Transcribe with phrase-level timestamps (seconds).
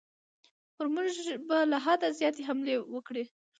[0.75, 1.09] پر موږ
[1.47, 3.23] به له حده زیاتې حملې وکړي.